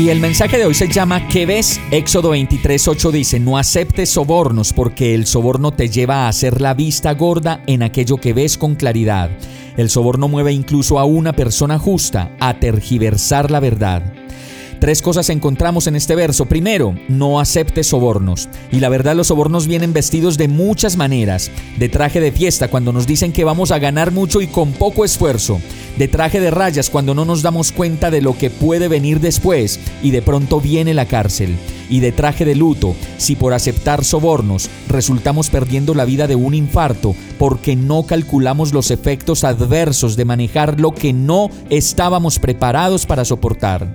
[0.00, 1.78] Y el mensaje de hoy se llama ¿Qué ves?
[1.90, 7.12] Éxodo 23:8 dice, no aceptes sobornos porque el soborno te lleva a hacer la vista
[7.12, 9.28] gorda en aquello que ves con claridad.
[9.76, 14.02] El soborno mueve incluso a una persona justa a tergiversar la verdad.
[14.80, 16.46] Tres cosas encontramos en este verso.
[16.46, 18.48] Primero, no aceptes sobornos.
[18.72, 21.50] Y la verdad los sobornos vienen vestidos de muchas maneras.
[21.78, 25.04] De traje de fiesta cuando nos dicen que vamos a ganar mucho y con poco
[25.04, 25.60] esfuerzo.
[25.98, 29.78] De traje de rayas cuando no nos damos cuenta de lo que puede venir después
[30.02, 31.56] y de pronto viene la cárcel.
[31.90, 36.54] Y de traje de luto si por aceptar sobornos resultamos perdiendo la vida de un
[36.54, 43.26] infarto porque no calculamos los efectos adversos de manejar lo que no estábamos preparados para
[43.26, 43.86] soportar.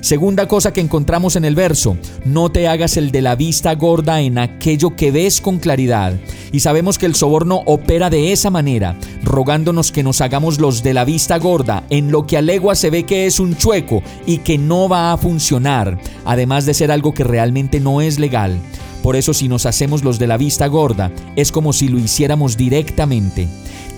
[0.00, 4.20] Segunda cosa que encontramos en el verso, no te hagas el de la vista gorda
[4.20, 6.14] en aquello que ves con claridad.
[6.52, 10.94] Y sabemos que el soborno opera de esa manera, rogándonos que nos hagamos los de
[10.94, 14.38] la vista gorda en lo que a legua se ve que es un chueco y
[14.38, 18.58] que no va a funcionar, además de ser algo que realmente no es legal.
[19.02, 22.56] Por eso si nos hacemos los de la vista gorda, es como si lo hiciéramos
[22.56, 23.48] directamente.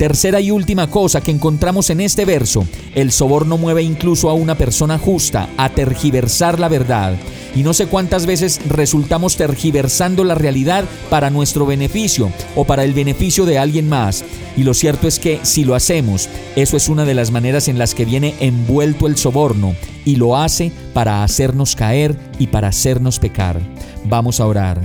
[0.01, 4.55] Tercera y última cosa que encontramos en este verso, el soborno mueve incluso a una
[4.55, 7.12] persona justa a tergiversar la verdad.
[7.55, 12.95] Y no sé cuántas veces resultamos tergiversando la realidad para nuestro beneficio o para el
[12.95, 14.25] beneficio de alguien más.
[14.56, 17.77] Y lo cierto es que si lo hacemos, eso es una de las maneras en
[17.77, 19.75] las que viene envuelto el soborno
[20.06, 23.60] y lo hace para hacernos caer y para hacernos pecar.
[24.06, 24.81] Vamos a orar.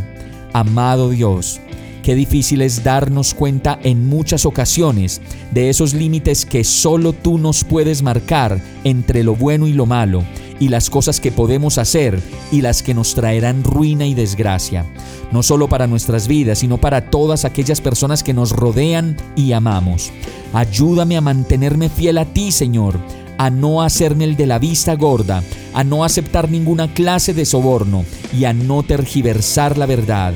[0.52, 1.62] Amado Dios,
[2.06, 7.64] Qué difícil es darnos cuenta en muchas ocasiones de esos límites que solo tú nos
[7.64, 10.24] puedes marcar entre lo bueno y lo malo,
[10.60, 12.22] y las cosas que podemos hacer
[12.52, 14.86] y las que nos traerán ruina y desgracia,
[15.32, 20.12] no solo para nuestras vidas, sino para todas aquellas personas que nos rodean y amamos.
[20.54, 23.00] Ayúdame a mantenerme fiel a ti, Señor,
[23.40, 25.42] a no hacerme el de la vista gorda,
[25.74, 30.36] a no aceptar ninguna clase de soborno y a no tergiversar la verdad.